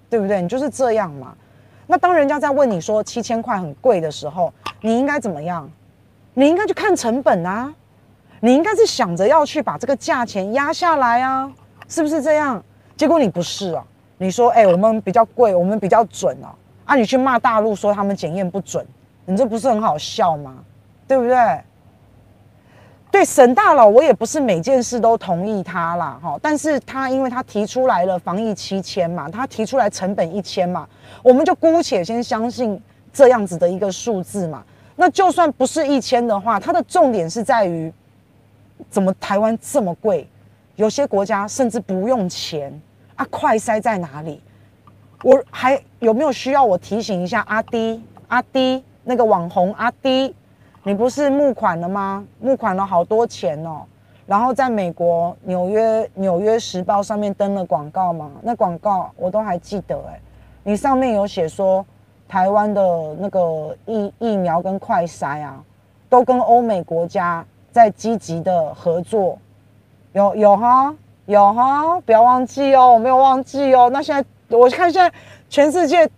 [0.09, 0.41] 对不对？
[0.41, 1.35] 你就是这样嘛。
[1.85, 5.69] 那当人家在问你说七千块很贵的时候，你应该怎么样？
[6.33, 7.73] 你应该去看成本啊。
[8.39, 11.51] 你应该是想着要去把这个价钱压下来啊，
[11.89, 12.63] 是不是这样？
[12.95, 13.83] 结果你不是啊，
[14.17, 18.85] 你说哎、我们比较贵，我们比较准、啊，啊，你去骂大陆说他们检验不准，
[19.31, 20.57] 你这不是很好笑吗？
[21.07, 21.61] 对不对？
[23.09, 30.87] 对，沈大佬，我也不是每件事都同意他啦，哈，但是他因为他提出来了防疫七千嘛，他提出来成本一千嘛，
[31.23, 32.81] 我们就姑且先相信
[33.13, 34.63] 这样子的一个数字嘛。
[34.95, 37.91] 那就算不是一千的话，它的重点是在于。
[38.89, 40.27] 怎么台湾这么贵？
[40.75, 42.81] 有些国家甚至不用钱
[43.15, 43.23] 啊！
[43.29, 44.41] 快塞在哪里？
[45.21, 48.03] 我还有没有需要我提醒一下阿迪？
[48.27, 50.35] 阿滴那个网红阿迪，
[50.83, 52.25] 你不是募款了吗？
[52.39, 53.81] 募款了好多钱哦。
[54.27, 60.19] 然后在美国纽约纽约时报上面登了广告嘛，那广告我都还记得哎。
[60.63, 61.85] 你上面有写说
[62.29, 65.61] 台湾的那个疫疫苗跟快筛啊，
[66.07, 69.37] 都跟欧美国家在积极的合作，
[70.13, 73.89] 有有哈有哈，不要忘记哦，我没有忘记哦。
[73.91, 75.11] 那现在我看现在
[75.49, 76.09] 全世界，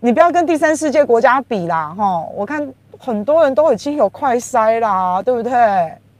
[0.00, 5.52] 你不要跟第三世界国家比啦哈，我看很多人都已经有快筛啦，对不对？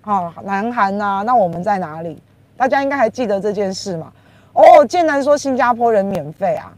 [0.02, 2.20] 啊，南韩呐、那我们在哪里？
[2.56, 4.12] 大家应该还记得这件事嘛？
[4.52, 6.72] 哦，建南说新加坡人免费啊，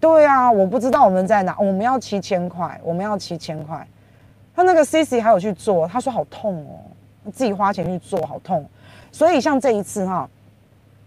[0.00, 3.86] 对啊，我不知道我们在哪，我们要七千块，我们要七千块。
[4.56, 8.64] 他那个 CC 还有去做，他说好痛哦，自己花钱去做好痛。
[9.12, 10.28] 所以像这一次哈，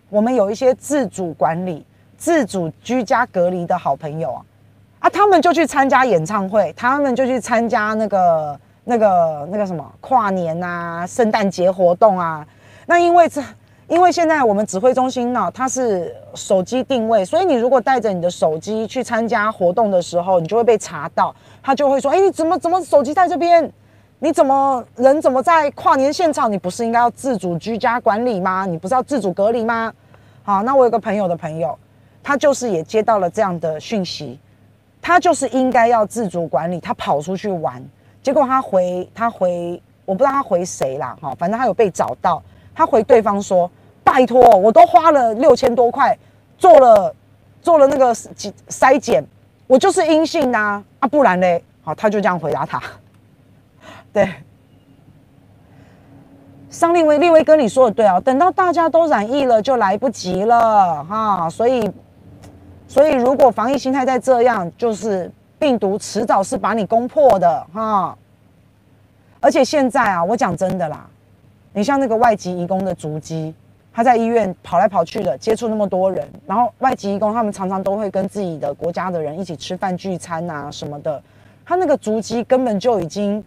[0.10, 1.86] 我们有一些自主管理、
[2.18, 4.42] 自主居家隔离的好朋友啊，
[5.10, 8.60] 他们就去参加演唱会，他们就去参加那个。
[8.90, 12.48] 那个那个什么跨年啊，圣诞节活动啊，
[12.86, 13.44] 那因为这，
[13.90, 23.70] 因为现在我们指挥中心呢，它是手机定位，所以你如果带着你的手机去参加活动的时候，你就会被查到，他就会说，哎，你怎么怎么手机在这边？
[24.20, 26.50] 你怎么人怎么在跨年现场？
[26.50, 28.66] 你不是应该要自主居家管理吗？
[28.66, 29.92] 你不是要自主隔离吗？
[30.44, 31.78] 好，那我有个朋友的朋友，
[32.24, 34.40] 他就是也接到了这样的讯息，
[35.08, 37.82] 他就是应该要自主管理，他跑出去玩。
[38.22, 42.44] 结果他回他回，我不知道他回谁啦，哈，反正他有被找到。
[42.76, 43.72] 他回对方说
[44.04, 46.18] ：“拜托，我都花了六千多块
[46.58, 47.16] 做了
[47.62, 49.24] 做了那个筛检，
[49.66, 52.84] 我就是阴性呐，啊，不然嘞，好，他就这样回答他。
[54.12, 54.30] 对，
[56.70, 61.90] 上立威立威哥你说的对啊，等到大家都染疫了就来不及了哈，所以
[62.88, 65.32] 所以如果防疫心态再这样，就是。
[65.60, 68.16] 病毒迟早是把你攻破的哈，
[69.40, 71.10] 而且现在啊，我讲真的啦，
[71.74, 73.52] 你像那个外籍移工的足迹，
[73.92, 81.20] 他在医院跑来跑去的，接触那么多人，然后外籍移工他们常常都会跟自己的国家的人一起吃饭聚餐啊什么的，
[81.66, 83.44] 他那个足迹根本就已经，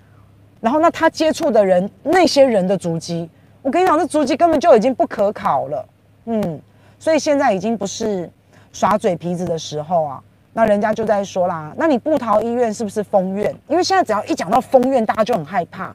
[0.60, 3.30] 然后那他接触的人那些人的足迹，
[3.62, 5.86] 我跟你讲，这足迹根本就已经不可考了，
[6.24, 6.60] 嗯，
[6.98, 8.28] 所以现在已经不是
[8.72, 10.22] 耍嘴皮子的时候啊。
[10.52, 13.54] 那人家就在说啦，那你部桃医院是不是封院？
[13.68, 15.94] 因为现在只要一讲到封院，大家就很害怕。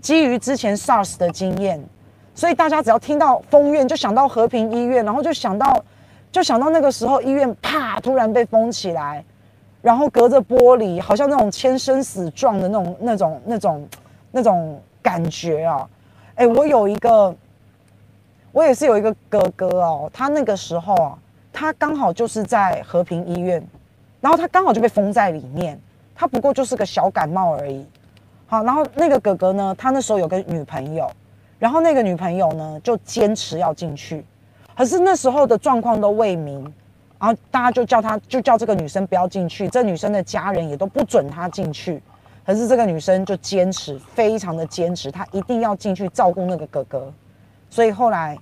[0.00, 1.78] 基于之前 SARS 的经验，
[2.34, 5.84] 所以大家只要听到封院，就想到和平医院，然后就想到，
[6.32, 9.22] 就想到那个时候医院啪突然被封起来，
[9.82, 13.88] 然后隔着玻璃，好像那种签生死状的那种、那种、那种、
[14.30, 15.86] 那种感觉啊！
[16.36, 17.32] 哎，我有一个，
[18.52, 21.18] 我也是有一个哥哥哦，他那个时候啊，
[21.52, 23.64] 他刚好就是在和平医院。
[24.20, 25.76] 然后他刚好就被封在里面，
[26.14, 27.84] 他不过就是个小感冒而已。
[28.46, 31.10] 好，然后那个哥哥呢，他那时候有个女朋友，
[31.58, 34.24] 然后那个女朋友呢就坚持要进去，
[34.76, 36.62] 可是那时候的状况都未明，
[37.18, 42.00] 然后大家就叫他，就叫这个女生不要进去，这女生的家人也都不准她进去，
[42.46, 47.12] 可是这个女生就坚持，非常的坚持，她一定要进去照顾那个哥哥。
[47.70, 48.38] 所以后来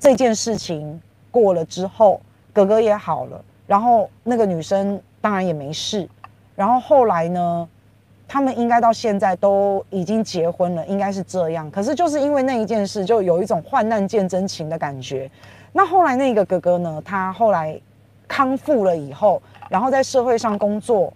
[0.00, 2.20] 这件事情过了之后，
[2.52, 3.44] 哥哥也好了。
[3.66, 6.08] 然后那个女生当然也没事，
[6.56, 7.68] 然后后来呢，
[8.26, 11.70] 他们应该到现在都已经结婚了，应该是这样。
[11.70, 15.30] 可是就是因为那一件事，就有一种患难见真情的感觉。
[15.72, 17.80] 那后来那个哥哥呢，他后来
[18.26, 21.12] 康复了以后，然后在社会上工作，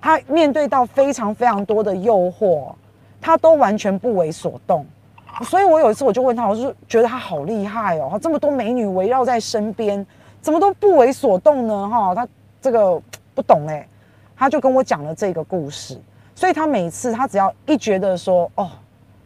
[0.00, 2.72] 他面对到非常非常多的诱惑，
[3.20, 4.84] 他都完全不为所动。
[5.44, 10.06] 所以我有一次我就问他，我就觉得他好厉害哦，这么多美女围绕在身边。
[10.42, 11.88] 怎么都不为所动呢？
[11.88, 12.28] 哈，他
[12.60, 13.02] 这个
[13.34, 13.84] 不懂哎，
[14.36, 16.00] 他就跟我讲了这个故事，
[16.36, 18.70] 所以他每次他只要一觉得说哦，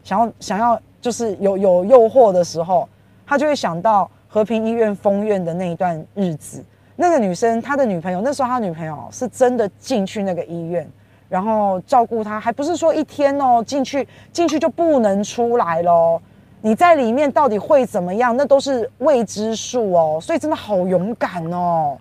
[0.02, 2.88] 想要想要就是有有诱惑的时候，
[3.26, 6.64] 他就会想到和平医院封院的那一段日子。
[6.96, 10.90] 那个女生，他的女朋友，那时候他女朋友是真的进去那个医院，
[11.30, 16.20] 然后照顾他，还不是说一天哦，进去进去就不能出来喽。
[16.60, 18.36] 你在里面到底会怎么样？
[18.36, 21.96] 那都是未知数哦，所以真的好勇敢哦，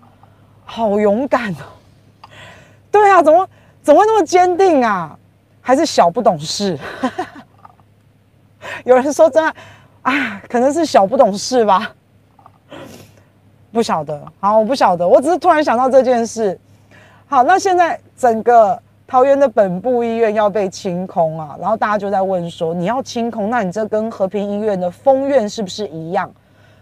[0.66, 1.64] 好勇敢哦！
[2.92, 3.48] 对啊，怎么
[3.84, 5.16] 怎么会那么坚定啊？
[5.62, 6.76] 还是小不懂事？
[8.84, 9.54] 有人说真的
[10.02, 11.94] 啊，可能是小不懂事吧？
[13.72, 16.60] 不晓得，好，我不晓得，我只是突然想到这件事。
[17.28, 18.82] 好，那现在整个。
[19.10, 26.32] 桃园的本部医院要被清空啊，然后大家就在问说：你要清空，那你这跟和平医院的封院是不是一样？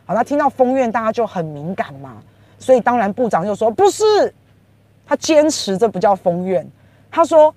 [0.05, 2.17] 好，那听到封院，大家就很敏感嘛。
[2.59, 4.03] 所以当然部长就说不是，
[5.05, 6.69] 他坚持这不叫封院，
[7.09, 7.55] 他说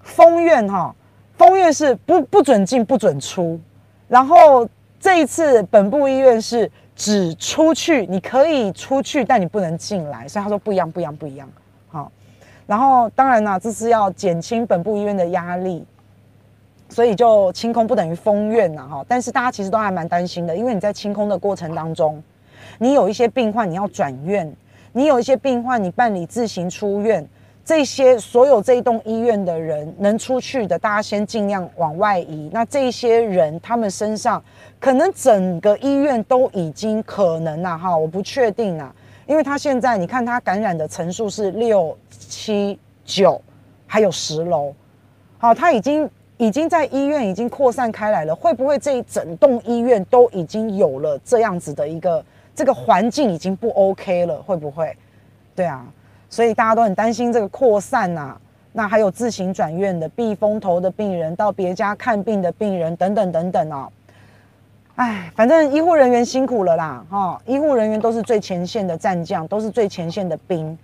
[0.00, 0.94] 封院哈，
[1.36, 3.60] 封院是不不准进不准出，
[4.08, 4.66] 然后
[4.98, 11.46] 这一次本部医院是只出去，你可以出去，但你不能进来，所以他说不一样不一样不一样，
[12.68, 15.84] 然后当然啦，这是要减轻本部医院的压力。
[16.90, 19.04] 所以就清空不等于封院呐，哈！
[19.06, 22.22] 但是大家其实都还蛮担心的，因为你在清空的过程当中，
[22.78, 24.50] 你有一些病患你要转院，
[24.94, 27.28] 你有一些病患你办理自行出院，
[27.62, 32.48] 这些所有这一栋医院的人能出去的，大家先尽量往外移。
[32.54, 34.42] 那这些人他们身上
[34.80, 38.90] 可能整个医院都已经可能了哈，我不确定啊，
[39.26, 41.94] 因为他现在你看他感染的层数是六
[42.28, 43.40] 七九，
[43.86, 44.74] 还有十楼，
[45.38, 46.08] 好，他已经。
[46.40, 52.24] 已经在医院已经扩散开来了，会不会这一整栋医院都已经有了这样子的一个
[52.54, 54.40] 这个环境已经不 OK 了？
[54.42, 54.96] 会不会？
[55.56, 55.84] 对啊，
[56.30, 58.40] 所以大家都很担心这个扩散呐、
[58.72, 63.90] 那还有自行转院的、避风头的病人，到别家看病的病人等等等等哦。
[64.94, 70.78] 哎，反正医护人员辛苦了啦，哈、医护人员都是最前线的战将，都是最前线的兵。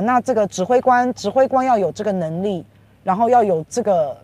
[0.00, 2.64] 那这个指挥官，指挥官要有这个能力，
[3.04, 4.16] 然后要有这个。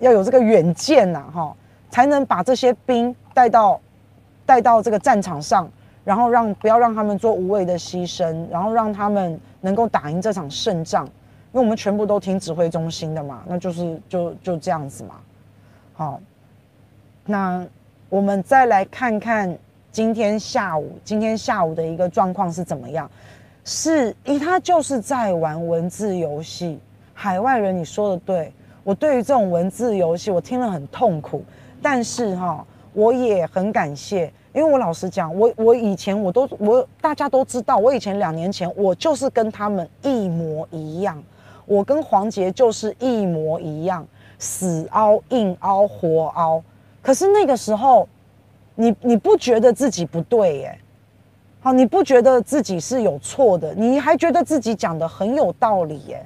[0.00, 1.52] 要有这个远见呐，哈，
[1.90, 3.80] 才能把这些兵带到
[4.46, 5.68] 带到这个战场上，
[6.04, 11.04] 然后让不要让他们做无谓的牺牲，然后让他们能够打赢这场胜仗。
[11.04, 15.16] 因为我们全部都听指挥中心的嘛，那就是就就这样子嘛。
[15.94, 16.20] 好，
[17.24, 17.66] 那
[18.08, 19.52] 我们再来看看
[19.90, 23.10] 今天下午，今天下午的一个状况是怎么样？
[23.70, 26.78] 是，因为他就是在玩文字游戏。
[27.12, 28.50] 海外人，你说的对。
[28.82, 31.44] 我对于这种文字游戏，我听了很痛苦，
[31.82, 41.22] 但是哈，我也很感谢，因为我老实讲，我我以前我都我大家都知道，我以前两年前我就是跟他们一模一样，
[41.66, 44.08] 我跟黄杰就是一模一样，
[44.38, 46.62] 死凹硬凹活凹，
[47.02, 48.08] 可是那个时候，
[48.74, 50.78] 你你不觉得自己不对耶？
[51.60, 56.24] 好，你不觉得自己是有错的，你还觉得自己讲得很有道理耶？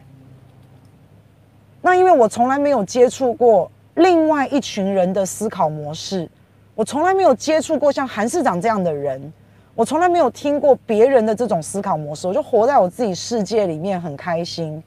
[1.81, 6.29] 那因为我从来没有接触过另外一群人的思考模式，
[6.75, 9.33] 我从来没有接触过像韩市长这样的人，
[9.75, 14.83] 我从来没有听过别人的这种思考模式，我就活在我自己世界里面很开心。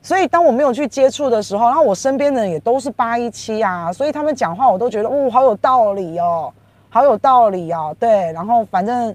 [0.00, 6.52] 所以当我没有去接触的时候，然后我身边的人也都是八一七啊，所以他们讲话我都觉得哦，好有道理哦，
[6.88, 9.14] 好有道理哦，对，然后反正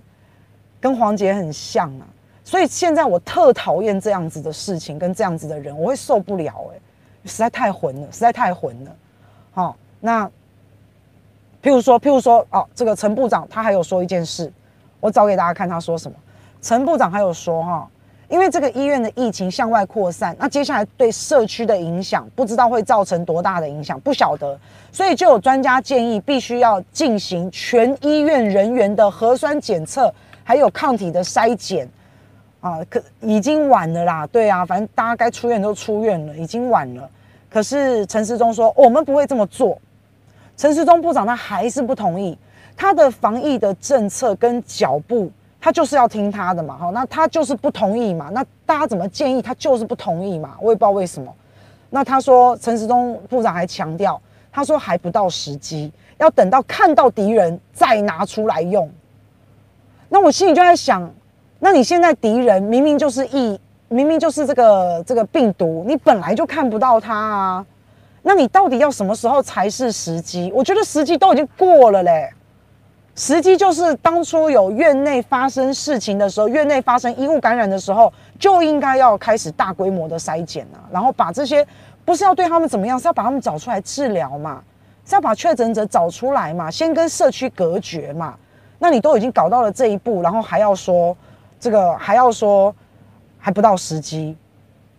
[0.80, 2.08] 跟黄杰很像啊。
[2.44, 6.80] 所以现在我特讨厌这样子的事情跟这样子的人，我会受不了哎、
[7.26, 8.92] 实在太混了，实在太混了。
[9.52, 10.26] 好，那
[11.62, 14.50] 譬如说，譬如说，哦，这个陈部长他还有说一件事，
[15.02, 16.18] 我找给大家看他说什么。
[16.62, 17.90] 陈部长还有说哈，
[18.30, 24.58] 因为这个医院的疫情向外扩散，那接下来对社区的影响不知道会造成多大的影响，不晓得，
[24.92, 30.14] 所以就有专家建议必须要进行全医院人员的核酸检测，
[30.48, 31.86] 还有抗体的筛检。
[32.60, 37.08] 啊，可已经晚了啦，对啊，反正大家该出院都出院了，已经晚了。
[37.50, 39.80] 可是陈时中说我们不会这么做，
[40.58, 42.36] 陈时中部长他还是不同意，
[42.76, 45.32] 他的防疫的政策跟脚步，
[45.62, 51.32] 他就是要听他的嘛，好，那他就是不同意嘛，那大家怎么建议他就是不同意嘛，我也不知道为什么。
[51.92, 54.20] 那他说陈时中部长还强调，
[54.52, 58.90] 他说还不到时机，要等到看到敌人再拿出来用。
[60.10, 61.10] 那我心里就在想。
[61.60, 67.66] 那你现在敌人明明就是疫，明明就是这个这个病毒，你本来就看不到它啊。
[68.22, 70.52] 那你到底要什么时候才是时机？
[70.54, 72.30] 我觉得时机都已经过了嘞。
[73.16, 81.66] 时机就是当初有院内发生事情的时候，院内发生医务感染的时候，就应该要开始大规模的筛检啊，然后把这些
[82.06, 84.62] 不是要对他们怎么样，是要把他们找出来治疗嘛，
[85.04, 88.36] 是要把确诊者找出来嘛，先跟社区隔绝嘛。
[88.80, 91.16] 那你都已经搞到了这一步，然后还要说。
[91.60, 92.72] 这个还要说
[93.40, 94.38] 还不到时机，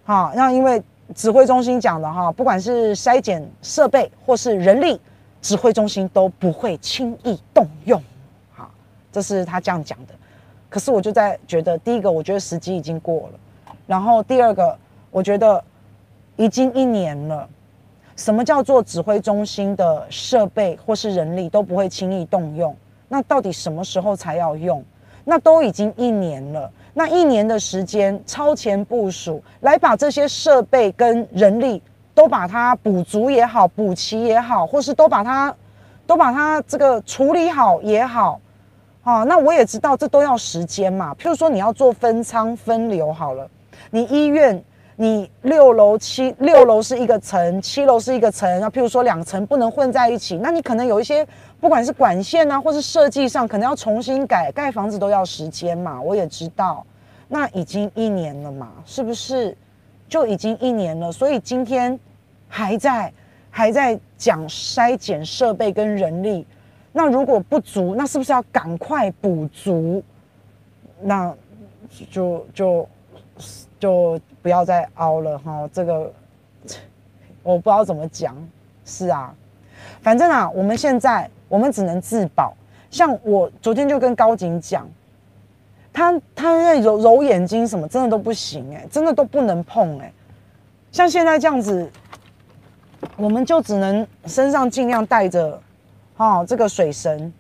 [0.05, 0.83] 哈，那因为
[1.15, 5.01] 指挥中心讲的哈，不管是筛检设备或是人力，
[5.41, 8.03] 指挥中心都不会轻易动用，
[8.53, 8.69] 哈，
[9.13, 10.15] 这是他这样讲的。
[10.69, 13.39] 可是我就在觉得，第一个我觉得时机已经过了，
[13.87, 14.77] 然后第二个
[15.13, 15.63] 我觉得
[16.35, 17.49] 已经一年了，
[18.17, 22.77] 什么叫做指挥中心的设备或是人力都不会轻易动用？
[23.09, 24.85] 那到底什么时候才要用？
[25.25, 31.83] 那都已经一年了，那一年的时间超前部署，来把这些设备跟人力
[32.15, 35.55] 都把它补足也好，补齐也好，或是都把它
[36.07, 38.41] 都把它这个处理好也好，
[39.03, 41.15] 啊，那我也知道这都要时间嘛。
[41.15, 43.47] 譬如说你要做分仓分流好了，
[43.91, 44.65] 你医院
[45.01, 51.25] 你六楼七六楼是一个层，七楼是一个层，那譬如说两层不能混在一起，那你可能有一些
[51.61, 56.03] 不管是管线啊，或是设计上，可能要重新改，盖房子都要时间嘛。
[56.03, 56.85] 我也知道，
[57.29, 59.57] 那已经一年了嘛，是不是？
[60.09, 61.97] 就已经一年了，所以今天
[62.49, 63.13] 还在
[63.51, 66.45] 还在讲筛检设备跟人力。
[66.93, 70.03] 那如果不足，那是不是要赶快补足？
[71.01, 71.33] 那
[72.11, 72.89] 就就
[73.79, 75.69] 就不要再凹了哈。
[75.73, 76.13] 这个
[77.43, 78.37] 我不知道怎么讲。
[78.85, 79.35] 是啊，
[80.01, 82.55] 反正啊，我们现在我们只能自保。
[82.91, 84.89] 像我昨天就跟高景讲，
[85.93, 90.13] 他他在揉揉眼睛什么，真的都不行哎、真的都不能碰哎、
[90.91, 91.91] 像现在这样子，
[93.17, 95.61] 我们就只能身上尽量带着。
[96.17, 97.33] 哈、这个水神，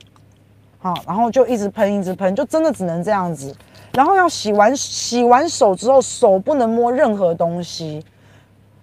[0.79, 3.53] 好、然后就一直喷，一直喷，就真的只能这样子。
[3.99, 8.01] 然后要洗完洗完手之后，手不能摸任何东西。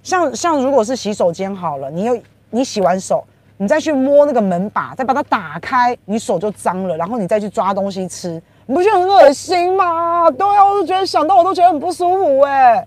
[0.03, 3.23] 像像如果是洗手间好了，你又你洗完手，
[3.55, 6.97] 你再去摸那个门把，再把它打开，你手就脏了。
[6.97, 10.29] 然后你再去抓东西吃，你不觉得很恶心吗？
[10.31, 12.85] 对啊，我都觉得想到我都觉得很不舒服哎、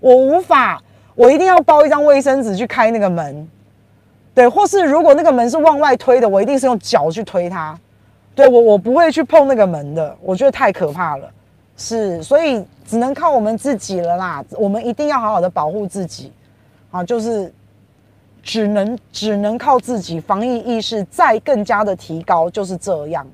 [0.00, 0.82] 我无法，
[1.14, 3.48] 我一定要包一张卫生纸去开那个门。
[4.34, 7.74] 对，或是如果那个门是往外推的，我一定是用脚去推它。
[8.34, 11.26] 对，我，我不会去碰那个门的，我觉得太可怕了。
[11.82, 14.44] 是，所以只能靠我们自己了啦。
[14.50, 16.30] 我们一定要好好的保护自己，
[16.90, 17.50] 啊，就是
[18.42, 23.26] 只能只能靠自己，防疫意识再更加的提高，就是这样。